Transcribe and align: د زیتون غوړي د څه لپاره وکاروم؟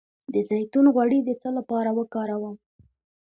د 0.33 0.35
زیتون 0.47 0.85
غوړي 0.93 1.19
د 1.23 1.29
څه 1.41 1.49
لپاره 1.57 1.89
وکاروم؟ 1.97 2.55